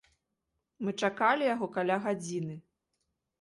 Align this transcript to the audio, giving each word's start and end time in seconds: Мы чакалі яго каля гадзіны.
Мы 0.87 0.93
чакалі 1.07 1.43
яго 1.49 1.69
каля 1.75 1.99
гадзіны. 2.07 2.57